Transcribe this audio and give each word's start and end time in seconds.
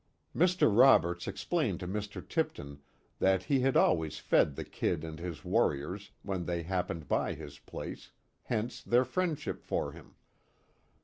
Mr. 0.35 0.75
Roberts 0.75 1.27
explained 1.27 1.79
to 1.81 1.87
Mr. 1.87 2.27
Tipton 2.27 2.81
that 3.19 3.43
he 3.43 3.59
had 3.59 3.77
always 3.77 4.17
fed 4.17 4.55
the 4.55 4.63
"Kid" 4.65 5.03
and 5.03 5.19
his 5.19 5.45
"warriors" 5.45 6.09
when 6.23 6.45
they 6.47 6.63
happened 6.63 7.07
by 7.07 7.35
his 7.35 7.59
place, 7.59 8.09
hence 8.45 8.81
their 8.81 9.05
friendship 9.05 9.61
for 9.63 9.91
him. 9.91 10.15